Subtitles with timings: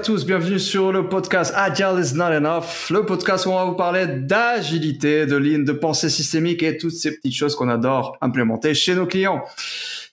[0.00, 3.64] à tous, bienvenue sur le podcast Agile is not enough, le podcast où on va
[3.66, 8.16] vous parler d'agilité, de lignes de pensée systémique et toutes ces petites choses qu'on adore
[8.22, 9.44] implémenter chez nos clients.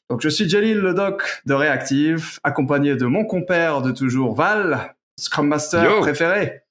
[0.10, 4.94] Donc je suis Jalil, le doc de Reactive, accompagné de mon compère de toujours, Val,
[5.18, 6.64] Scrum Master préféré.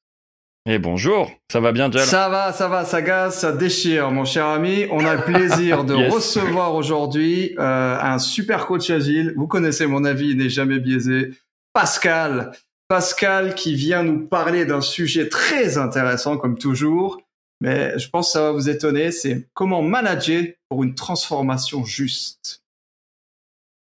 [0.69, 4.27] Et bonjour, ça va bien, Jal Ça va, ça va, ça gaze, ça déchire, mon
[4.27, 4.85] cher ami.
[4.91, 9.33] On a le plaisir de recevoir aujourd'hui euh, un super coach agile.
[9.39, 11.31] Vous connaissez mon avis, il n'est jamais biaisé.
[11.73, 12.53] Pascal,
[12.89, 17.21] Pascal qui vient nous parler d'un sujet très intéressant comme toujours,
[17.61, 22.63] mais je pense que ça va vous étonner, c'est comment manager pour une transformation juste.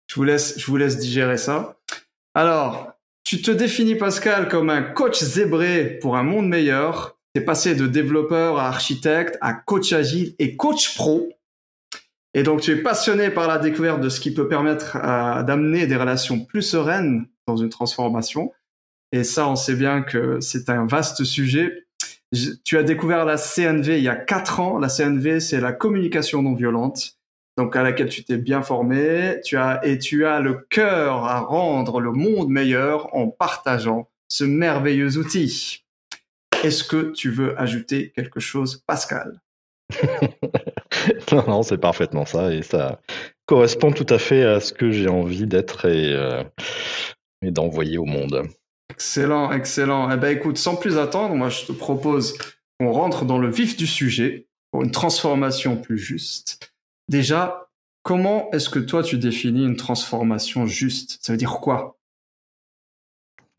[0.08, 1.76] Je vous laisse, je vous laisse digérer ça.
[2.34, 2.92] Alors,
[3.24, 7.18] tu te définis, Pascal, comme un coach zébré pour un monde meilleur.
[7.34, 11.28] Tu es passé de développeur à architecte, à coach agile et coach pro.
[12.34, 15.86] Et donc, tu es passionné par la découverte de ce qui peut permettre euh, d'amener
[15.86, 18.52] des relations plus sereines dans une transformation.
[19.12, 21.86] Et ça, on sait bien que c'est un vaste sujet.
[22.64, 24.78] tu as découvert la CNV il y a quatre ans.
[24.78, 27.16] La CNV, c'est la communication non violente
[27.56, 31.40] donc à laquelle tu t'es bien formé, tu as et tu as le cœur à
[31.40, 35.84] rendre le monde meilleur en partageant ce merveilleux outil.
[36.62, 39.40] Est-ce que tu veux ajouter quelque chose, Pascal?
[41.30, 43.00] Non, non, c'est parfaitement ça et ça
[43.44, 46.42] correspond tout à fait à ce que j'ai envie d'être et, euh,
[47.42, 48.42] et d'envoyer au monde.
[48.90, 50.10] Excellent, excellent.
[50.10, 52.36] Eh ben écoute, sans plus attendre, moi je te propose
[52.78, 56.72] qu'on rentre dans le vif du sujet pour une transformation plus juste.
[57.08, 57.68] Déjà,
[58.02, 61.18] comment est-ce que toi tu définis une transformation juste?
[61.22, 61.98] Ça veut dire quoi?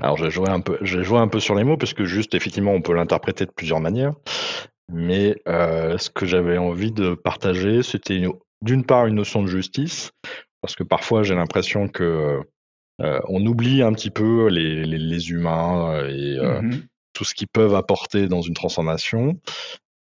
[0.01, 2.35] Alors j'ai joué un peu, j'ai joué un peu sur les mots parce que juste
[2.35, 4.13] effectivement on peut l'interpréter de plusieurs manières.
[4.89, 8.23] Mais euh, ce que j'avais envie de partager, c'était
[8.61, 10.11] d'une part une notion de justice,
[10.61, 12.39] parce que parfois j'ai l'impression que
[13.01, 16.87] euh, on oublie un petit peu les, humains et euh, mmh
[17.17, 19.41] tout ce qu'ils peuvent apporter dans une transformation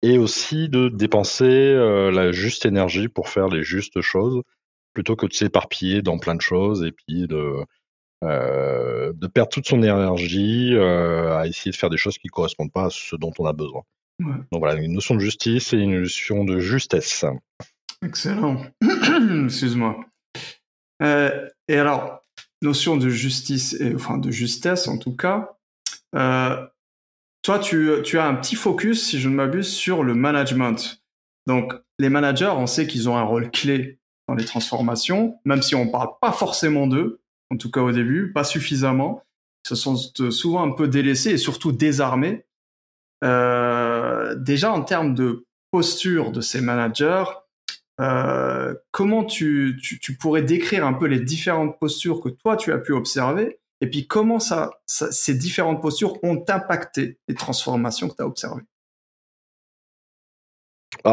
[0.02, 4.42] et aussi de dépenser euh, la juste énergie pour faire les justes choses
[4.92, 7.64] plutôt que de s'éparpiller dans plein de choses et puis de,
[8.22, 12.32] euh, de perdre toute son énergie euh, à essayer de faire des choses qui ne
[12.32, 13.82] correspondent pas à ce dont on a besoin.
[14.20, 17.24] Donc voilà, une notion de justice et une notion de justesse.
[18.02, 18.62] Excellent.
[19.44, 20.04] Excuse-moi.
[21.00, 22.20] et alors,
[22.66, 25.56] notion de justice, et, enfin de justesse en tout cas,
[27.46, 31.00] toi, tu, as un petit focus, si je ne m'abuse, sur le management.
[31.46, 35.76] Donc, les managers, on sait qu'ils ont un rôle clé dans les transformations, même si
[35.76, 37.20] on parle pas forcément d'eux,
[37.52, 39.22] en tout cas au début, pas suffisamment.
[39.64, 39.94] Ils se sont
[40.32, 42.44] souvent un peu délaissés et surtout désarmés.
[43.22, 47.26] Euh, déjà, en termes de posture de ces managers,
[48.00, 49.80] euh, comment tu,
[50.20, 54.06] pourrais décrire un peu les différentes postures que toi, tu as pu observer et puis
[54.06, 58.62] comment ça, ces différentes postures ont impacté les transformations que tu as observées?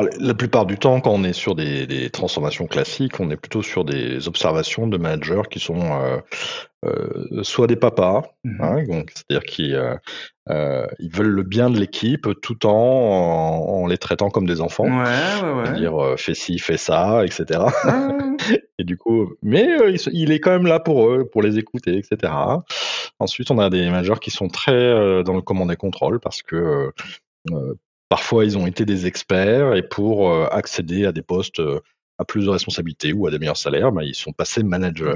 [0.01, 3.85] La plupart du temps, quand on est sur des, transformations classiques, on est plutôt sur
[3.85, 6.17] des observations de managers qui sont euh,
[6.85, 12.27] euh, soit des papas, mmh hein, c'est-à-dire qui euh, ils veulent le bien de l'équipe
[12.41, 17.61] tout en, en, les traitant comme des enfants, c'est-à-dire fais ci, fais ça, etc.
[18.79, 19.67] et du coup, mais
[20.11, 22.33] il, est quand même là pour eux, pour les écouter, etc.
[23.19, 26.91] Ensuite, on a des managers qui sont très dans le command et contrôle parce que
[28.09, 31.79] Parfois, ils ont été des experts et pour euh, accéder à des postes euh,
[32.19, 35.15] à plus de responsabilités ou à des meilleurs salaires, bah, ils sont passés managers.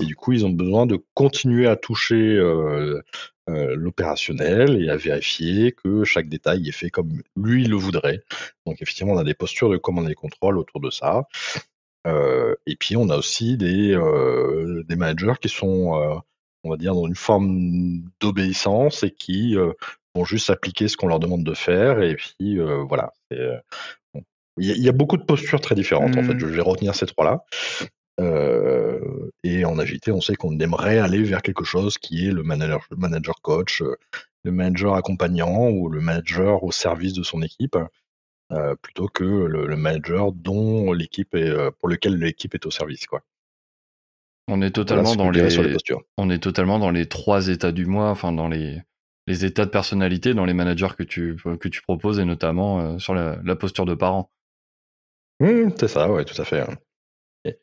[0.00, 3.02] et du coup, ils ont besoin de continuer à toucher euh,
[3.48, 8.22] l'opérationnel et à vérifier que chaque détail est fait comme lui le voudrait.
[8.64, 11.24] Donc, effectivement, on a des postures de commande et contrôle autour de ça.
[12.06, 13.98] et puis, on a aussi des,
[14.88, 16.22] des managers qui sont,
[16.64, 19.56] on va dire, dans une forme d'obéissance et qui
[20.14, 22.02] vont juste appliquer ce qu'on leur demande de faire.
[22.02, 23.12] Et puis, euh, voilà.
[23.32, 23.58] Euh,
[24.56, 26.34] il y, a beaucoup de postures très différentes, en fait.
[26.34, 26.40] Mmh.
[26.40, 27.44] Je vais retenir ces trois-là.
[28.20, 32.42] Euh, et en agilité, on sait qu'on aimerait aller vers quelque chose qui est le
[32.42, 33.82] manager, le manager coach,
[34.44, 37.78] le manager accompagnant ou le manager au service de son équipe,
[38.82, 43.22] plutôt que le, manager dont l'équipe est, pour lequel l'équipe est au service, quoi.
[44.50, 45.76] On est totalement dans les, les
[46.16, 48.82] on est totalement dans les trois états du mois, enfin dans les
[49.26, 52.98] les états de personnalité dans les managers que tu, que tu proposes et notamment euh,
[52.98, 54.30] sur la, posture de parent.
[55.38, 56.60] Mmh, c'est ça, ouais, tout à fait.
[56.60, 56.76] Hein.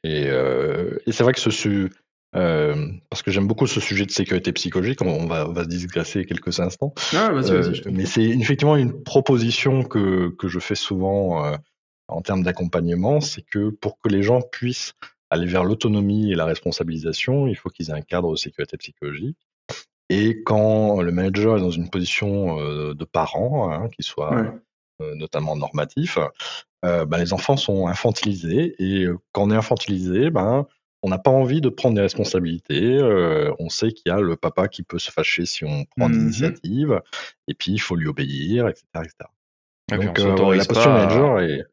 [0.06, 1.90] Euh, et, c'est vrai que ce,
[2.36, 6.26] euh, parce que j'aime beaucoup ce sujet de sécurité psychologique, on, va, va se digresser
[6.26, 6.94] quelques instants.
[7.14, 7.32] Ah,
[7.92, 11.54] mais c'est effectivement une proposition que, que je fais souvent
[12.08, 14.94] en termes d'accompagnement, c'est que pour que les gens puissent
[15.30, 19.38] aller vers l'autonomie et la responsabilisation, il faut qu'ils aient un cadre de sécurité psychologique.
[20.10, 22.56] Et quand le manager est dans une position
[22.94, 24.54] de parent, hein, qui soit
[25.00, 26.18] notamment normatif,
[26.82, 28.76] bah, les enfants sont infantilisés.
[28.80, 30.66] Et quand on est infantilisé, ben,
[31.04, 33.00] on n'a pas envie de prendre des responsabilités.
[33.60, 36.18] on sait qu'il y a le papa qui peut se fâcher si on prend des
[36.18, 37.02] mmh initiatives,
[37.48, 38.86] et puis il faut lui obéir, etc.
[38.96, 39.14] etc.
[39.90, 41.66] Donc la posture manager est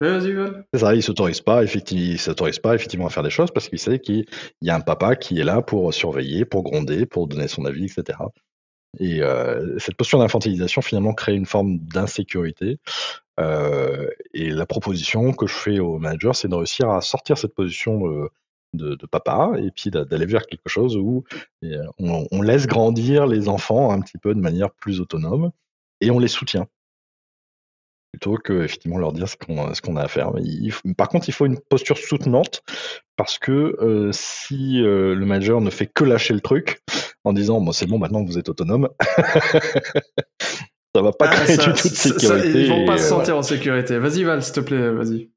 [0.00, 3.80] c'est ça, il s'autorise pas, effectivement, s'autorise pas effectivement à faire des choses parce qu'il
[3.80, 4.26] sait qu'il
[4.62, 7.86] y a un papa qui est là pour surveiller, pour gronder, pour donner son avis,
[7.86, 8.18] etc.
[9.00, 12.78] Et euh, cette posture d'infantilisation finalement crée une forme d'insécurité.
[13.40, 17.54] Euh, et la proposition que je fais aux managers, c'est de réussir à sortir cette
[17.54, 18.28] position
[18.74, 21.24] de, papa et puis d'aller vers quelque chose où
[21.64, 25.50] euh, on laisse grandir les enfants un petit peu de manière plus autonome
[26.00, 26.68] et on les soutient
[28.12, 30.32] plutôt que effectivement leur dire ce qu'on ce qu'on a à faire.
[30.96, 32.62] par contre, il faut une posture soutenante
[33.16, 36.80] parce que euh, si euh, le manager ne fait que lâcher le truc
[37.24, 38.88] en disant bon c'est bon maintenant que vous êtes autonome,
[40.94, 42.62] ça va pas ah, créer du tout de sécurité.
[42.62, 43.98] ils vont pas se euh, sentir en sécurité.
[43.98, 45.30] Vas-y Val, s'il te plaît, vas-y.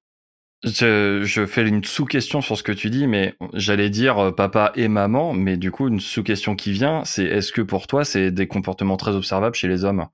[0.64, 4.88] Je, je, fais une sous-question sur ce que tu dis, mais j'allais dire papa et
[4.88, 8.48] maman, mais du coup une sous-question qui vient, c'est est-ce que pour toi c'est des
[8.48, 10.06] comportements très observables chez les hommes,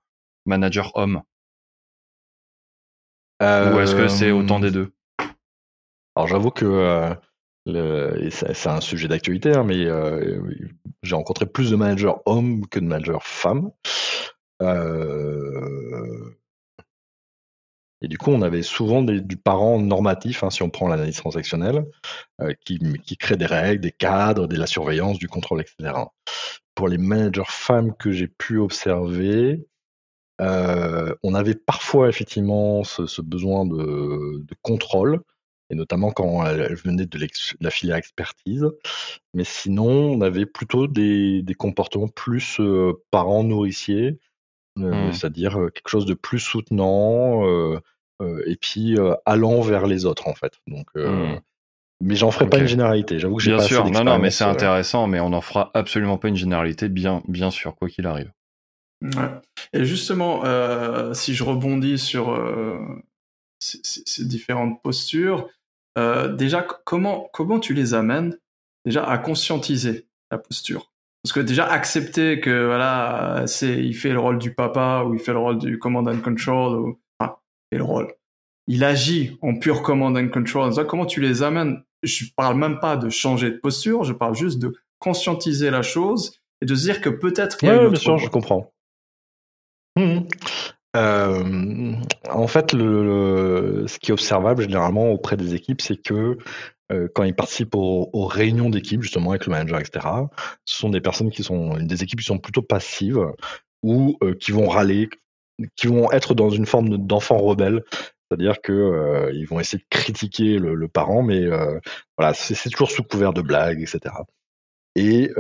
[0.46, 1.22] manager homme
[3.42, 4.92] ou est-ce que c'est autant des deux?
[6.16, 7.16] Alors j'avoue que
[7.68, 10.42] euh, c'est un sujet d'actualité, hein, mais euh,
[11.04, 13.72] j'ai rencontré plus de managers hommes que de managers femmes.
[14.62, 16.36] Euh,
[18.02, 21.86] et du coup, on avait souvent du parent normatif, hein, si on prend l'analyse transactionnelle,
[22.64, 25.94] qui, qui, crée des règles, des cadres, de la surveillance, du contrôle, etc.
[26.76, 29.68] Pour les managers femmes que j'ai pu observer,
[30.42, 35.22] euh, on avait parfois effectivement ce, besoin de, contrôle,
[35.70, 37.28] et notamment quand elle, venait de,
[37.60, 38.66] la filière expertise.
[39.34, 44.20] Mais sinon, on avait plutôt des, comportements plus euh, parents-nourriciers,
[44.80, 45.14] euh, mmh.
[45.14, 47.44] c'est-à-dire quelque chose de plus soutenant,
[48.46, 50.54] et puis allant vers les autres en fait.
[50.68, 51.40] Donc, mmh.
[52.00, 53.18] Mais j'en ferai pas une généralité.
[53.18, 53.90] J'avoue que j'ai bien pas sûr.
[53.90, 57.50] non, non, mais c'est intéressant, mais on n'en fera absolument pas une généralité, bien, bien
[57.50, 58.32] sûr, quoi qu'il arrive.
[59.02, 59.10] Ouais.
[59.78, 62.80] Et justement, euh, si je rebondis sur euh,
[63.60, 65.48] ces, différentes postures,
[66.00, 68.36] euh, déjà, comment, comment tu les amènes
[68.86, 70.92] déjà à conscientiser la posture?
[71.24, 75.20] Parce que déjà, accepter que voilà, c'est, il fait le rôle du papa ou il
[75.20, 78.12] fait le rôle du command and control, ou, enfin, il fait le rôle.
[78.66, 80.74] Il agit en pure command and control.
[80.88, 81.84] comment tu les amènes?
[82.02, 86.40] Je parle même pas de changer de posture, je parle juste de conscientiser la chose
[86.62, 88.74] et de se dire que peut-être il y a une autre bien sûr, je comprends.
[89.98, 90.28] Mmh
[90.96, 91.94] euh,
[92.28, 96.38] en fait, le, ce qui est observable généralement auprès des équipes, c'est que
[96.92, 100.08] euh, quand ils participent aux, réunions d'équipe, justement avec le manager, etc.,
[100.66, 103.24] ce sont des personnes qui sont des équipes qui sont plutôt passives
[103.84, 105.10] ou euh, qui vont râler,
[105.76, 107.84] qui vont être dans une forme d'enfant rebelle,
[108.32, 111.46] c'est-à-dire que ils vont essayer de critiquer le, parent, mais
[112.18, 114.16] voilà, c'est toujours sous couvert de blagues, etc.
[114.96, 115.32] Et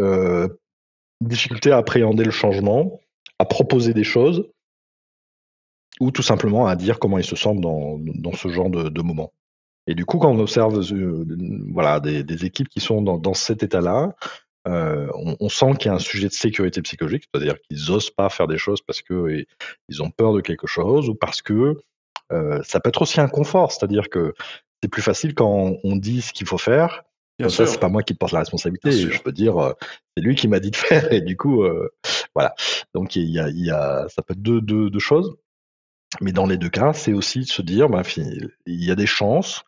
[1.21, 3.00] difficulté à appréhender le changement
[3.39, 4.50] à proposer des choses
[6.00, 9.02] ou tout simplement à dire comment ils se sentent dans, dans ce genre de, de
[9.02, 9.33] moment.
[9.88, 11.26] Et du coup, quand on observe euh,
[11.71, 14.14] voilà, des, des, équipes qui sont dans, dans cet état-là,
[14.68, 18.11] euh, on, on, sent qu'il y a un sujet de sécurité psychologique, c'est-à-dire qu'ils n'osent
[18.11, 19.45] pas faire des choses parce qu'ils
[19.88, 21.78] ils ont peur de quelque chose ou parce que
[22.33, 24.33] euh, ça peut être aussi un confort, c'est-à-dire que
[24.83, 27.04] c'est plus facile quand on dit ce qu'il faut faire
[27.39, 28.91] Bien ça, c'est pas moi qui porte la responsabilité.
[28.91, 29.73] Je peux dire, euh,
[30.15, 31.89] c'est lui qui m'a dit de faire, et du coup, euh,
[32.33, 32.56] voilà.
[32.95, 35.35] Donc il y a, il y a, ça peut être deux, deux, deux choses.
[36.21, 39.06] Mais dans les deux cas, c'est aussi de se dire, bah, il y a des
[39.06, 39.63] chances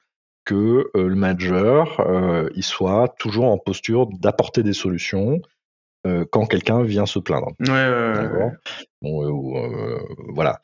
[0.45, 2.01] que euh, le manager,
[2.55, 5.41] il soit toujours en posture d'apporter des solutions
[6.31, 7.51] quand quelqu'un vient se plaindre.
[7.59, 8.51] Ouais, ouais,
[9.01, 9.99] bon,
[10.29, 10.59] voilà.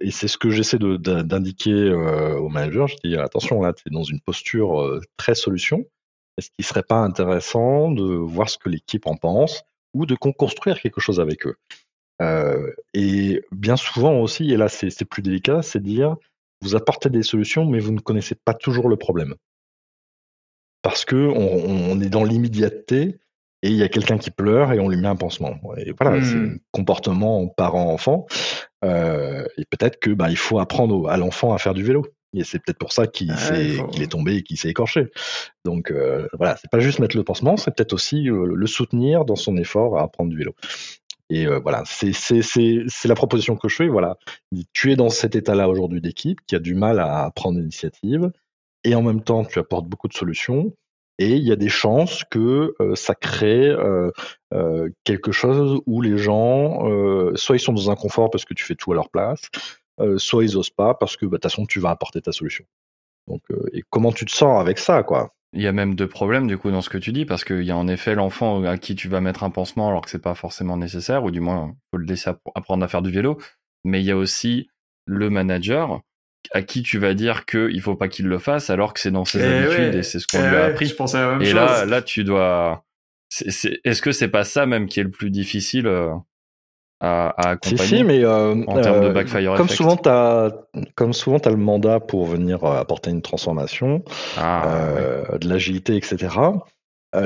[0.00, 2.86] et c'est ce que j'essaie d'indiquer au manager.
[2.86, 5.84] Je dis attention, là, tu es dans une posture très solution.
[6.36, 9.62] Est-ce qu'il serait pas intéressant de voir ce que l'équipe en pense
[9.94, 11.56] ou de construire quelque chose avec eux?
[12.22, 16.16] Euh, Et bien souvent aussi, et là c'est plus délicat, c'est dire
[16.62, 19.34] vous apportez des solutions, mais vous ne connaissez pas toujours le problème.
[20.82, 23.18] Parce que on, est dans l'immédiateté
[23.62, 25.58] et il y a quelqu'un qui pleure et on lui met un pansement.
[25.76, 26.54] Et voilà, c'est mmh.
[26.54, 28.26] un comportement parent-enfant.
[28.84, 32.06] Euh, et peut-être que bah, il faut apprendre à l'enfant à faire du vélo.
[32.36, 35.08] Et c'est peut-être pour ça qu'il est tombé et qu'il s'est écorché.
[35.64, 39.24] Donc euh, voilà, c'est pas juste mettre le pansement, c'est peut-être aussi euh, le soutenir
[39.24, 40.54] dans son effort à apprendre du vélo.
[41.28, 43.88] Et euh, voilà, c'est la proposition que je fais.
[43.88, 44.16] Voilà,
[44.72, 48.30] tu es dans cet état-là aujourd'hui d'équipe qui a du mal à prendre l'initiative,
[48.84, 50.72] et en même temps tu apportes beaucoup de solutions.
[51.18, 53.74] et il y a des chances que ça crée
[55.02, 56.84] quelque chose où les gens,
[57.34, 59.40] soit ils sont dans un confort parce que tu fais tout à leur place,
[60.16, 62.64] soit ils osent pas parce que bah, de toute façon tu vas apporter ta solution.
[63.28, 65.34] Donc, et comment tu te sens avec ça, quoi?
[65.52, 67.62] Il y a même deux problèmes du coup dans ce que tu dis parce qu'il
[67.62, 70.20] y a en effet l'enfant à qui tu vas mettre un pansement alors que c'est
[70.20, 73.38] pas forcément nécessaire ou du moins faut le laisser apprendre à faire du vélo.
[73.84, 74.68] Mais il y a aussi
[75.06, 76.02] le manager
[76.52, 79.24] à qui tu vas dire qu'il faut pas qu'il le fasse alors que c'est dans
[79.24, 80.86] ses eh habitudes et c'est ce qu'on eh lui a appris.
[80.86, 82.84] Je à la même et là, là tu dois.
[83.40, 86.12] Est-ce que c'est pas ça même qui est le plus difficile euh,
[87.00, 90.50] à, à accompagner si, si, mais euh, en termes de euh, backfire comme souvent as,
[90.94, 94.02] comme souvent tu as le mandat pour venir euh, apporter une transformation,
[94.38, 96.34] ah, de l'agilité, etc.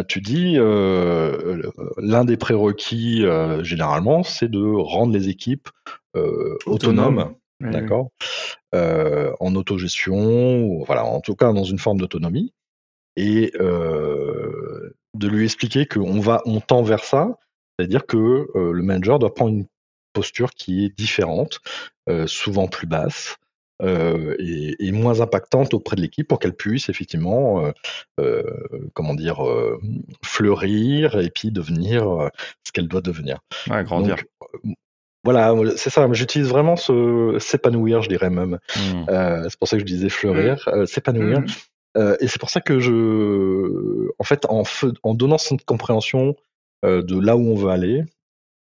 [0.08, 3.24] tu dis l'un des prérequis
[3.60, 5.68] généralement, c'est de rendre les équipes
[6.66, 8.10] autonomes, d'accord,
[8.72, 12.52] en autogestion, voilà, en tout cas dans une forme d'autonomie,
[13.16, 17.36] et de lui expliquer qu'on va, on tend vers ça,
[17.80, 19.66] c'est-à-dire que euh, le manager doit prendre une
[20.12, 21.60] posture qui est différente,
[22.10, 23.36] euh, souvent plus basse,
[23.82, 27.72] euh, et, moins impactante auprès de l'équipe pour qu'elle puisse effectivement,
[28.92, 29.42] comment dire,
[30.22, 32.30] fleurir et puis devenir
[32.64, 33.38] ce qu'elle doit devenir.
[33.70, 34.16] Ouais, grandir.
[35.24, 36.06] voilà, c'est ça.
[36.12, 38.58] J'utilise vraiment ce s'épanouir, je dirais même.
[38.76, 39.04] Mmh.
[39.48, 40.84] c'est pour ça que je disais fleurir, mmh.
[40.84, 41.40] s'épanouir.
[41.40, 42.16] Mmh.
[42.20, 44.64] et c'est pour ça que je, en fait, en,
[45.02, 46.36] en donnant cette compréhension
[46.82, 48.04] de là où on veut aller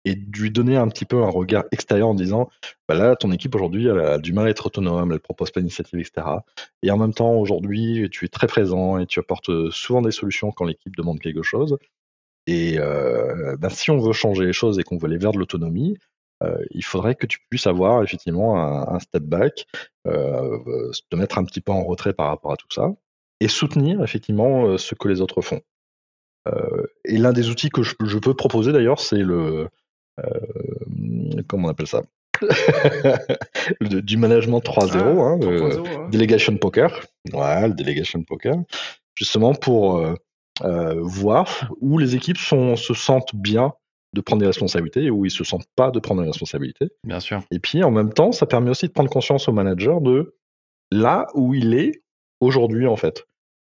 [0.04, 2.48] et de lui donner un petit peu un regard extérieur en disant
[2.88, 5.60] bah là ton équipe aujourd'hui elle a du mal à être autonome elle propose pas
[5.60, 6.26] d'initiative etc
[6.82, 10.52] et en même temps aujourd'hui tu es très présent et tu apportes souvent des solutions
[10.52, 11.78] quand l'équipe demande quelque chose.
[12.46, 15.38] Et euh, bah, si on veut changer les choses et qu'on veut aller vers de
[15.38, 15.98] l'autonomie
[16.42, 19.66] euh, il faudrait que tu puisses avoir effectivement un, step back
[20.04, 22.90] te mettre un petit peu en retrait par rapport à tout ça
[23.40, 25.60] et soutenir effectivement ce que les autres font.
[25.60, 25.77] euh,
[27.04, 29.68] et l'un des outils que je, peux proposer d'ailleurs, c'est le.
[30.20, 32.02] Euh, comment on appelle ça?
[33.80, 37.04] Du management 3.0, ah, hein, le Delegation Poker.
[37.32, 38.54] Ouais, le Delegation Poker.
[39.14, 39.98] Justement pour
[40.64, 43.72] euh, voir où les équipes sont, se sentent bien
[44.14, 46.88] de prendre des responsabilités et où ils se sentent pas de prendre des responsabilités.
[47.04, 47.42] Bien sûr.
[47.50, 50.36] Et puis en même temps, ça permet aussi de prendre conscience au manager de
[50.90, 52.02] là où il est
[52.40, 53.26] aujourd'hui en fait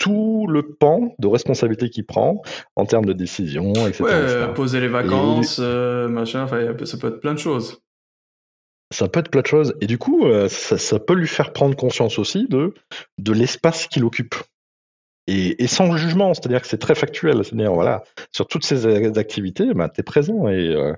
[0.02, 2.42] tout le pan de responsabilité qu'il prend
[2.74, 4.02] en termes de décision, etc.
[4.02, 7.80] Ouais, poser les vacances, euh, machin, ça peut être plein de choses.
[8.92, 9.74] Ça peut être plein de choses.
[9.80, 12.74] Et du coup, euh, ça, peut lui faire prendre conscience aussi de,
[13.18, 14.34] de l'espace qu'il occupe.
[15.28, 17.44] Et, sans jugement, c'est-à-dire que c'est très factuel.
[17.44, 18.84] C'est-à-dire, voilà, sur toutes ces
[19.16, 20.48] activités, bah, tu es présent.
[20.48, 20.94] Et euh,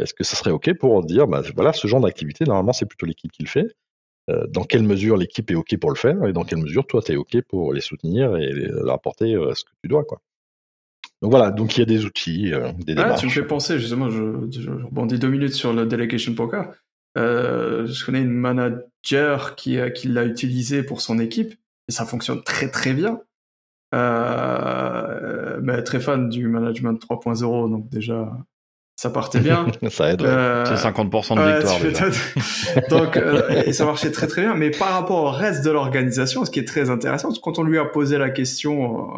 [0.00, 3.04] est-ce que ça serait OK pour dire, bah, voilà, ce genre d'activité, normalement, c'est plutôt
[3.04, 3.66] l'équipe qui le fait.
[4.28, 7.00] Euh, dans quelle mesure l'équipe est OK pour le faire et dans quelle mesure toi
[7.00, 10.04] tu es OK pour les soutenir et leur apporter euh, ce que tu dois.
[10.04, 10.20] Quoi.
[11.22, 13.78] Donc voilà, donc il y a des outils, euh, des ah, Tu me fais penser,
[13.78, 14.20] justement, je,
[14.84, 16.70] rebondis deux minutes sur le Delegation Poker.
[17.16, 21.54] je connais une manager qui, qui l'a utilisé pour son équipe
[21.88, 23.20] et ça fonctionne très très bien.
[23.92, 28.30] mais très fan du management 3.0, donc déjà
[28.98, 29.64] ça partait bien.
[29.90, 30.22] ça aide.
[30.22, 32.88] Euh, c'est 50% de victoire.
[32.90, 34.56] Donc, euh, et ça marchait très très bien.
[34.56, 37.78] Mais par rapport au reste de l'organisation, ce qui est très intéressant, quand on lui
[37.78, 39.08] a posé la question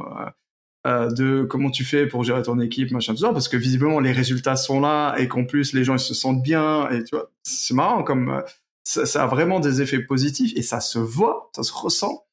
[0.87, 4.01] euh, de comment tu fais pour gérer ton équipe, machin, tout ça, parce que visiblement
[4.01, 7.17] les résultats sont là et qu'en plus les gens ils se sentent bien et tu
[7.17, 8.43] vois, c'est marrant comme
[8.85, 12.27] ça, a vraiment des effets positifs et ça se voit, ça se ressent.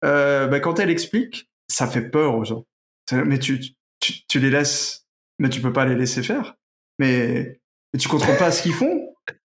[0.00, 2.64] Ben, quand elle explique, ça fait peur aux gens.
[3.12, 3.60] Mais tu,
[4.00, 5.04] tu, tu les laisses,
[5.38, 6.54] mais tu peux pas les laisser faire
[6.98, 7.58] mais,
[7.92, 9.14] mais tu contrôles pas ce qu'ils font.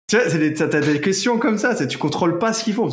[0.07, 2.89] Tu vois, t'as des questions comme ça, tu contrôles pas ce qu'ils font.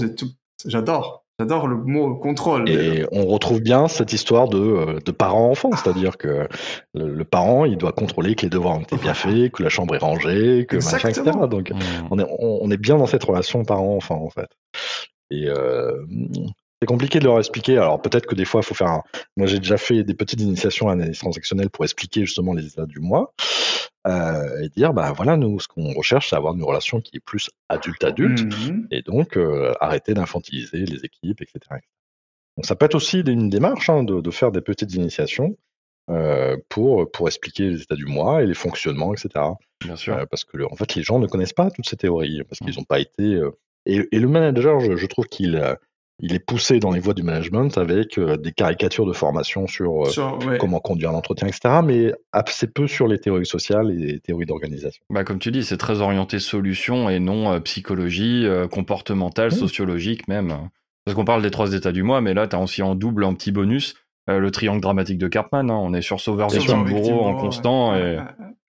[0.65, 1.25] J'adore.
[1.41, 2.69] J'adore le mot contrôle.
[2.69, 6.47] Et on retrouve bien cette histoire de, euh, de parent-enfant, c'est-à-dire que
[6.95, 9.97] le, parent, il doit contrôler que les devoirs ont été bien faits, que la chambre
[9.97, 11.33] est rangée, que machin, etc.
[11.51, 11.79] Donc, mmh.
[12.13, 14.49] on, est, on, est bien dans cette relation parent-enfant, en fait.
[15.31, 16.05] Et euh,
[16.85, 17.79] c'est compliqué de leur expliquer.
[17.79, 18.89] Alors peut-être que des fois, il faut faire.
[18.89, 19.03] Un...
[19.39, 22.85] Moi, j'ai déjà fait des petites initiations à l'analyse transactionnelle pour expliquer justement les états
[22.85, 23.33] du mois
[24.07, 27.25] euh, et dire, bah voilà, nous, ce qu'on recherche, c'est avoir une relation qui est
[27.25, 31.81] plus adulte-adulte, mmh et donc euh, arrêter d'infantiliser les équipes, etc.
[32.59, 35.57] Donc ça peut être aussi une démarche hein, de, de, faire des petites initiations
[36.11, 39.43] euh, pour pour expliquer les états du mois et les fonctionnements, etc.
[39.81, 40.19] Bien sûr.
[40.19, 42.75] Euh, parce que en fait, les gens ne connaissent pas toutes ces théories parce qu'ils
[42.77, 42.87] n'ont mmh.
[42.87, 43.41] pas été.
[43.87, 45.57] Et, et, le manager, je, je trouve qu'il
[46.21, 50.05] il est poussé dans les voies du management avec euh, des caricatures de formation sur,
[50.05, 51.81] euh, comment conduire l'entretien, etc.
[51.85, 55.03] Mais assez peu sur les théories sociales et les théories d'organisation.
[55.11, 60.69] Bah, comme tu dis, c'est très orienté solution et non euh, psychologie, comportementale, sociologique même.
[61.05, 63.25] Parce qu'on parle des trois états du mois, mais là, tu as aussi en double,
[63.25, 63.95] en petit bonus,
[64.27, 65.71] le triangle dramatique de Cartman.
[65.71, 65.77] Hein.
[65.77, 68.19] On est sur sauveur victime bourreau en constant et,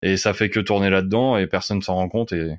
[0.02, 2.58] et ça fait que tourner là-dedans et personne s'en rend compte et,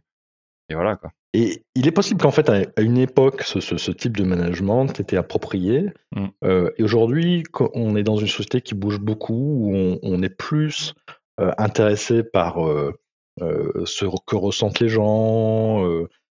[0.69, 1.13] et voilà quoi.
[1.37, 5.91] Et il est possible qu'en fait, à une époque, ce, type de management était approprié.
[6.15, 6.27] Mm.
[6.45, 7.45] Euh, et aujourd'hui,
[7.75, 10.95] on est dans une société qui bouge beaucoup, où on, est plus
[11.39, 12.95] euh, intéressé par euh,
[13.39, 15.85] ce que ressentent les gens,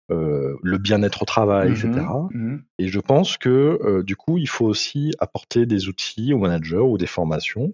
[0.09, 1.91] le bien-être au travail, etc.
[1.91, 2.33] Mm-hmm.
[2.33, 2.61] Mm-hmm.
[2.81, 6.99] Et je pense que du coup, il faut aussi apporter des outils aux managers ou
[6.99, 7.73] des formations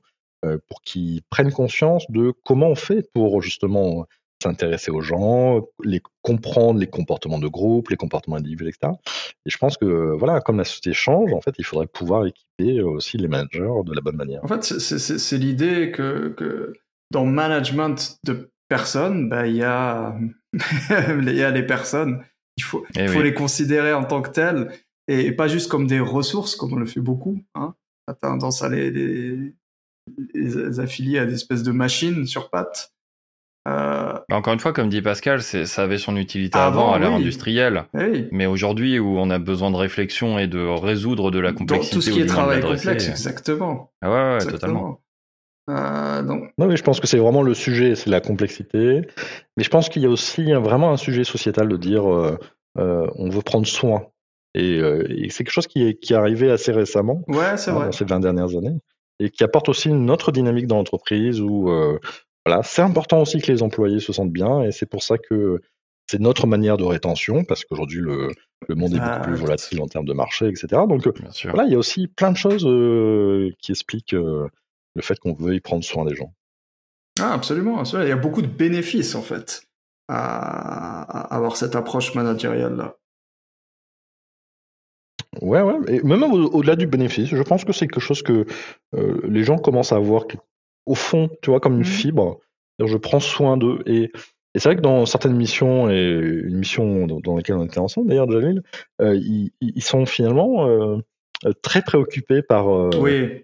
[0.68, 4.04] pour qu'ils prennent conscience de comment on fait pour justement
[4.44, 8.92] s'intéresser aux gens, les comprendre les comportements de groupe, les comportements individuels, etc.
[9.46, 12.82] Et je pense que voilà, comme la société change, en fait, il faudrait pouvoir équiper
[12.82, 14.44] aussi les managers de la bonne manière.
[14.44, 16.72] En fait, c'est l'idée que, que,
[17.10, 20.16] dans le management de personnes, bah, il y, a...
[20.90, 22.24] y a les personnes.
[22.56, 24.70] Il faut, il eh les considérer en tant que telles
[25.08, 27.42] et pas juste comme des ressources, comme on le fait beaucoup.
[27.54, 27.74] Hein.
[28.06, 29.54] On a tendance à les, les,
[30.34, 32.93] les affilier à des espèces de machines sur pattes.
[33.66, 37.84] Euh, Encore une fois, comme dit Pascal, ça avait son utilité avant, à l'ère industrielle.
[38.30, 41.94] Mais aujourd'hui, où on a besoin de réflexion et de résoudre de la complexité.
[41.94, 43.90] tout ce qui est travail complexe, exactement.
[44.02, 45.00] Ah ouais, ouais totalement.
[45.70, 49.02] Euh, Non, mais je pense que c'est vraiment le sujet, c'est la complexité.
[49.56, 52.38] Mais je pense qu'il y a aussi vraiment un sujet sociétal de dire euh,
[52.78, 54.06] euh on veut prendre soin.
[54.54, 57.72] Et, euh, et c'est quelque chose qui est, qui est arrivé assez récemment, ouais, c'est
[57.72, 57.86] vrai.
[57.86, 58.78] dans ces 20 dernières années,
[59.18, 61.68] et qui apporte aussi une autre dynamique dans l'entreprise où
[62.46, 65.60] voilà, c'est important aussi que les employés se sentent bien et c'est pour ça que
[66.06, 68.30] c'est notre manière de rétention parce qu'aujourd'hui le,
[68.68, 70.82] le, monde est beaucoup plus volatile en termes de marché, etc.
[70.88, 71.08] Donc
[71.44, 74.48] voilà, il y a aussi plein de choses euh, qui expliquent euh,
[74.94, 76.34] le fait qu'on veuille prendre soin des gens.
[77.20, 79.62] Ah, absolument, Il y a beaucoup de bénéfices en fait
[80.08, 82.96] à, avoir cette approche managériale là.
[85.40, 88.46] Ouais, ouais, et même au-delà du bénéfice, je pense que c'est quelque chose que
[88.94, 90.28] euh, les gens commencent à voir
[90.86, 91.84] au fond, tu vois, comme une mmh.
[91.84, 92.40] fibre.
[92.84, 93.80] Je prends soin d'eux.
[93.86, 94.10] Et,
[94.56, 98.30] c'est vrai que dans certaines missions, et une mission dans, laquelle on était ensemble d'ailleurs,
[98.30, 98.62] Jalil,
[99.00, 100.98] euh, ils, sont finalement euh,
[101.62, 103.40] très préoccupés par euh,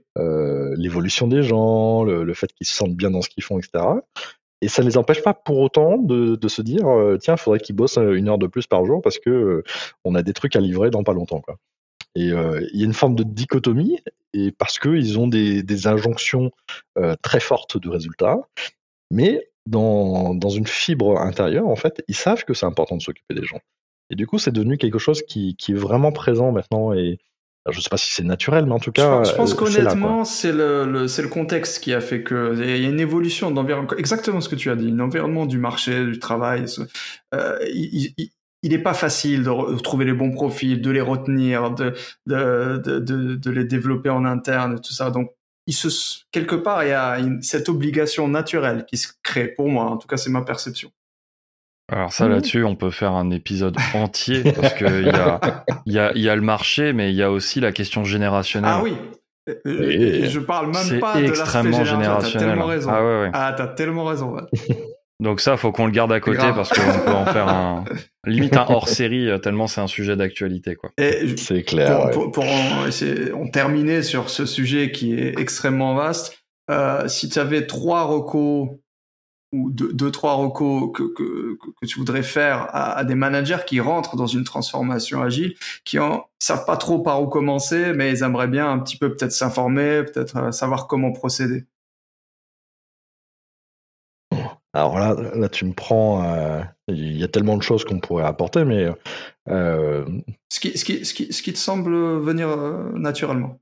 [0.77, 3.85] l'évolution des gens, le, fait qu'ils se sentent bien dans ce qu'ils font, etc.
[4.63, 6.87] Et ça ne les empêche pas pour autant de, se dire,
[7.21, 9.65] tiens, il faudrait qu'ils bossent une heure de plus par jour parce que
[10.05, 11.41] on a des trucs à livrer dans pas longtemps.
[11.41, 11.57] Quoi.
[12.15, 13.99] Et euh, il y a une forme de dichotomie,
[14.33, 16.51] et parce qu'ils ont des, des injonctions
[16.99, 18.39] euh, très fortes de résultats,
[19.11, 23.35] mais dans, dans, une fibre intérieure, en fait, ils savent que c'est important de s'occuper
[23.35, 23.61] des gens.
[24.11, 26.93] Et du coup, c'est devenu quelque chose qui, qui, est vraiment présent maintenant.
[26.93, 27.19] Et
[27.69, 29.23] je ne sais pas si c'est naturel, mais en tout cas.
[29.23, 32.55] Je pense, euh, qu'honnêtement, c'est le, le, le, contexte qui a fait que.
[32.57, 33.93] Il y a une évolution d'environnement.
[33.97, 34.91] Exactement ce que tu as dit.
[34.91, 36.65] L'environnement du marché, du travail.
[37.35, 38.31] Euh, il, il,
[38.63, 41.95] il n'est pas facile de trouver les bons profils, de les retenir, de,
[42.27, 45.11] de, de, de, les développer en interne, tout ça.
[45.11, 45.31] Donc,
[45.67, 45.89] il se,
[46.31, 49.85] quelque part, il y a cette obligation naturelle qui se crée pour moi.
[49.85, 50.91] En tout cas, c'est ma perception.
[51.91, 52.31] Alors ça, mmh.
[52.31, 56.37] là-dessus, on peut faire un épisode entier parce qu'il y a, y, a, y a
[56.37, 58.71] le marché, mais il y a aussi la question générationnelle.
[58.73, 58.95] Ah oui,
[59.65, 62.33] et je parle même pas de extrêmement générationnel.
[62.33, 62.91] T'as tellement raison.
[62.93, 63.31] Ah, ouais, ouais.
[63.33, 64.37] ah t'as tellement raison.
[65.21, 67.85] Donc ça, faut qu'on le garde à côté parce qu'on peut en faire un
[68.27, 70.91] limite un hors série euh, tellement c'est un sujet d'actualité quoi.
[71.37, 72.11] C'est clair.
[72.11, 76.39] Pour, pour, en, terminer sur ce sujet qui est extrêmement vaste,
[76.71, 78.71] euh, si tu avais trois recos
[79.53, 83.65] ou deux, deux trois recos que, que, que, tu voudrais faire à, à, des managers
[83.67, 85.55] qui rentrent dans une transformation agile,
[85.85, 89.15] qui en savent pas trop par où commencer, mais ils aimeraient bien un petit peu
[89.15, 91.65] peut-être s'informer, peut-être euh, savoir comment procéder.
[94.73, 96.25] Alors là, là, tu me prends.
[96.25, 98.89] Euh, il y a tellement de choses qu'on pourrait apporter, mais.
[99.49, 100.05] Euh,
[100.49, 103.59] ce, qui, ce, qui, ce, qui, ce, qui, te semble venir euh, naturellement.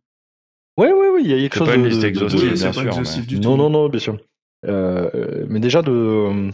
[0.77, 3.23] Oui, oui, oui, il y a quelque chose pas une liste exhaustive, bien sûr.
[3.27, 4.19] Du non, non, non, bien sûr.
[4.65, 6.51] mais déjà, de.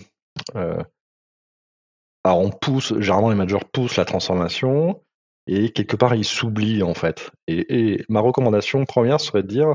[0.54, 5.02] alors, on pousse, généralement, les managers poussent la transformation
[5.46, 7.30] et quelque part, ils s'oublient, en fait.
[7.48, 9.74] Et, et, ma recommandation première serait de dire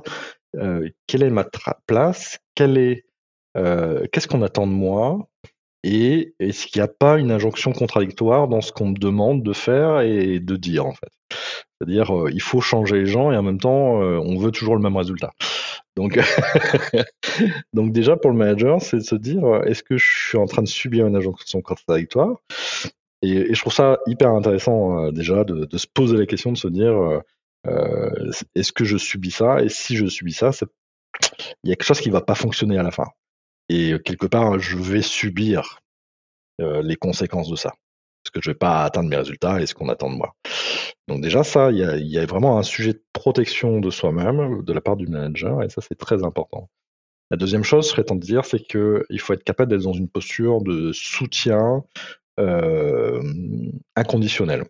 [1.05, 1.45] quelle est ma
[1.85, 3.08] place, quelle est
[3.57, 5.27] euh, qu'est-ce qu'on attend de moi
[5.83, 9.53] et est-ce qu'il n'y a pas une injonction contradictoire dans ce qu'on me demande de
[9.53, 11.09] faire et de dire en fait?
[11.77, 14.75] C'est-à-dire euh, il faut changer les gens et en même temps euh, on veut toujours
[14.75, 15.31] le même résultat.
[15.95, 16.19] Donc,
[17.73, 20.62] donc déjà pour le manager, c'est de se dire est-ce que je suis en train
[20.62, 22.35] de subir une injonction contradictoire?
[23.21, 27.21] Et, je trouve ça hyper intéressant déjà de, se poser la question de se dire
[28.55, 29.62] est-ce que je subis ça?
[29.62, 30.51] Et si je subis ça,
[31.63, 33.05] il y a quelque chose qui va pas fonctionner à la fin.
[33.69, 35.79] Et quelque part, je vais subir
[36.60, 37.73] les conséquences de ça.
[38.25, 40.36] Est-ce que je vais pas atteindre mes résultats et ce qu'on attend de moi
[41.08, 44.82] Donc déjà ça, il y a, vraiment un sujet de protection de soi-même de la
[44.82, 46.69] part du manager et ça c'est très important.
[47.32, 50.62] La deuxième chose serait de dire, c'est qu'il faut être capable d'être dans une posture
[50.62, 51.84] de soutien
[52.39, 53.21] euh,
[53.95, 54.65] inconditionnel.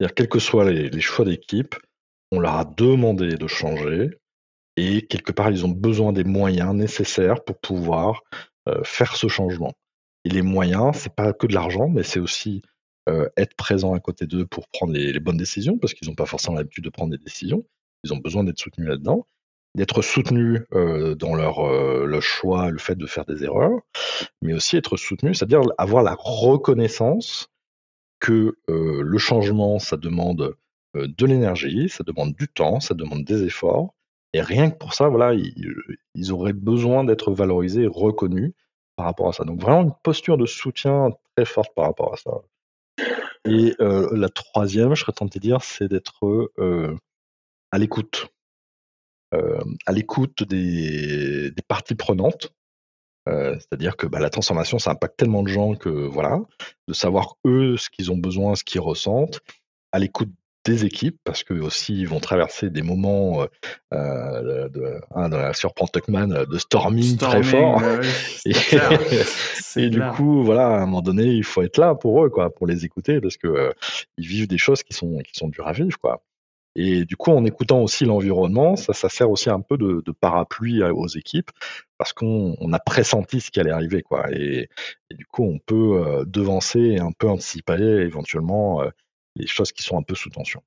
[0.00, 1.74] C'est-à-dire, quels que soient les, choix d'équipe,
[2.32, 4.10] on leur a demandé de changer
[4.76, 8.22] et quelque part, ils ont besoin des moyens nécessaires pour pouvoir
[8.68, 9.72] euh, faire ce changement.
[10.24, 12.62] Et les moyens, c'est pas que de l'argent, mais c'est aussi
[13.08, 16.26] euh, être présent à côté d'eux pour prendre les, bonnes décisions, parce qu'ils n'ont pas
[16.26, 17.64] forcément l'habitude de prendre des décisions.
[18.02, 19.26] Ils ont besoin d'être soutenus là-dedans
[19.74, 23.80] d'être soutenus euh, dans leur euh, le choix, le fait de faire des erreurs,
[24.40, 27.48] mais aussi être soutenus, c'est-à-dire avoir la reconnaissance
[28.20, 30.54] que euh, le changement, ça demande
[30.94, 33.94] de l'énergie, ça demande du temps, ça demande des efforts,
[34.34, 38.52] et rien que pour ça, voilà, ils, auraient besoin d'être valorisés, reconnus
[38.96, 39.44] par rapport à ça.
[39.44, 42.42] Donc vraiment une posture de soutien très forte par rapport à ça.
[43.46, 46.50] Et la troisième, je serais tenté de dire, c'est d'être
[47.72, 48.28] à l'écoute
[49.34, 52.52] euh, à l'écoute des, parties prenantes.
[53.28, 56.40] Euh, c'est-à-dire que bah, la transformation, ça impacte tellement de gens que voilà,
[56.88, 59.40] de savoir eux ce qu'ils ont besoin, ce qu'ils ressentent,
[59.92, 60.30] à l'écoute
[60.64, 63.46] des équipes, parce que aussi ils vont traverser des moments
[63.92, 67.82] euh, de, hein, surprend Tuckman de storming, très fort.
[69.76, 72.54] et, du coup, voilà, à un moment donné, il faut être là pour eux, quoi,
[72.54, 73.72] pour les écouter, parce que
[74.16, 76.22] ils vivent des choses qui sont qui sont dures à vivre, quoi.
[76.76, 80.12] Et du coup, en écoutant aussi l'environnement, ça, ça sert aussi un peu de, de
[80.12, 81.50] parapluie aux équipes
[81.98, 84.26] parce qu'on on a pressenti ce qui allait arriver, quoi.
[84.32, 84.68] Et,
[85.10, 88.90] et du coup, on peut euh, devancer et un peu anticiper éventuellement euh,
[89.36, 90.62] les choses qui sont un peu sous tension.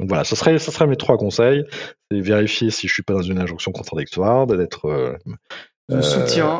[0.00, 1.64] Donc voilà, ce serait, ce serait mes trois conseils.
[2.10, 5.16] C'est vérifier si je suis pas dans une injonction contradictoire, d'être euh,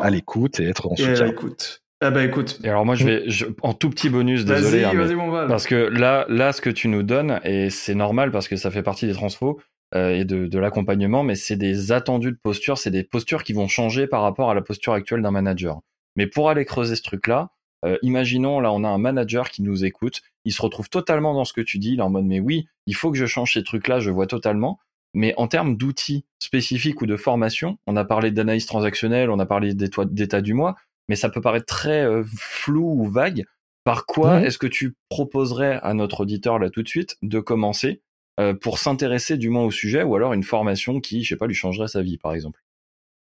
[0.01, 1.25] à l'écoute et être en soutien.
[1.25, 1.83] À l'écoute.
[1.99, 2.59] Ah bah écoute.
[2.63, 3.25] Et alors moi je vais
[3.63, 7.39] en tout petit bonus désolé hein, parce que là là ce que tu nous donnes
[7.43, 9.59] et c'est normal parce que ça fait partie des transfos
[9.95, 13.53] euh, et de, de l'accompagnement mais c'est des attendus de posture, c'est des postures qui
[13.53, 15.79] vont changer par rapport à la posture actuelle d'un manager.
[16.15, 17.49] Mais pour aller creuser ce truc là,
[17.85, 21.45] euh, imaginons là on a un manager qui nous écoute, il se retrouve totalement dans
[21.45, 23.53] ce que tu dis, il est en mode mais oui, il faut que je change
[23.53, 24.79] ces trucs là, je vois totalement.
[25.13, 29.45] Mais en termes d'outils spécifiques ou de formation, on a parlé d'analyse transactionnelle, on a
[29.45, 30.75] parlé d'état du mois,
[31.07, 33.45] mais ça peut paraître très euh, flou ou vague.
[33.83, 38.01] Par quoi est-ce que tu proposerais à notre auditeur là tout de suite de commencer
[38.39, 41.47] euh, pour s'intéresser du moins au sujet ou alors une formation qui, je sais pas,
[41.47, 42.61] lui changerait sa vie par exemple?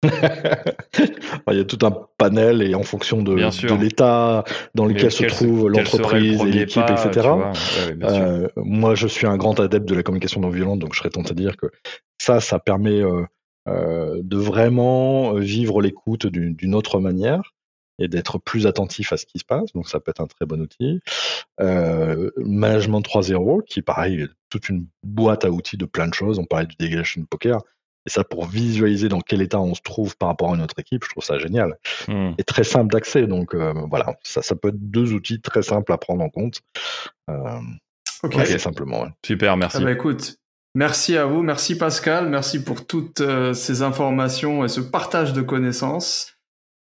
[0.05, 5.25] Il y a tout un panel et en fonction de, de l'état dans lequel se
[5.25, 7.29] trouve l'entreprise et l'équipe, etc.
[8.03, 11.11] euh, moi, je suis un grand adepte de la communication non violente, donc je serais
[11.11, 11.67] tenté de dire que
[12.19, 13.25] ça, ça permet euh,
[13.69, 17.55] euh de vraiment vivre l'écoute d'une autre manière
[17.99, 19.73] et d'être plus attentif à ce qui se passe.
[19.73, 21.01] Donc ça peut être un très bon outil.
[21.61, 26.39] Euh, management 3.0, qui pareil, toute une boîte à outils de plein de choses.
[26.39, 27.61] On parlait du dégagement poker.
[28.07, 30.79] Et ça, pour visualiser dans quel état on se trouve par rapport à une autre
[30.79, 31.79] équipe, je trouve ça génial.
[32.09, 32.33] Hmm.
[32.39, 33.27] Et très simple d'accès.
[33.27, 36.61] Donc euh, voilà, ça, ça peut être deux outils très simples à prendre en compte.
[37.31, 37.61] Euh,
[38.25, 39.07] ok, simplement.
[39.25, 39.79] Super, merci.
[39.81, 40.37] Ah bah écoute,
[40.75, 45.43] merci à vous, merci Pascal, merci pour toutes euh, ces informations et ce partage de
[45.43, 46.37] connaissances.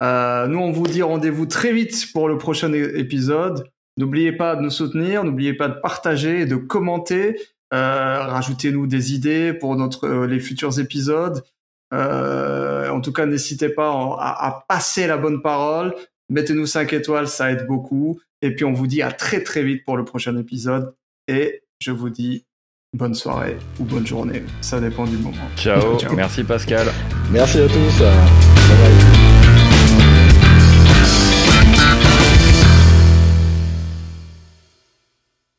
[0.02, 3.64] Euh, nous, on vous dit rendez-vous très vite pour le prochain épisode.
[3.96, 7.40] N'oubliez pas de nous soutenir, n'oubliez pas de partager et de commenter.
[7.74, 11.44] Euh, Rajoutez-nous des idées pour notre, euh, les futurs épisodes.
[11.92, 15.94] Euh, en tout cas, n'hésitez pas à, à, passer la bonne parole.
[16.28, 18.20] Mettez-nous 5 étoiles, ça aide beaucoup.
[18.42, 20.94] Et puis, on vous dit à très très vite pour le prochain épisode.
[21.28, 22.44] Et je vous dis
[22.92, 24.42] bonne soirée ou bonne journée.
[24.60, 25.36] Ça dépend du moment.
[25.56, 25.98] Ciao.
[25.98, 26.14] Ciao.
[26.14, 26.86] Merci Pascal.
[27.30, 27.98] Merci à tous.
[28.00, 28.08] Bye
[28.78, 29.15] bye.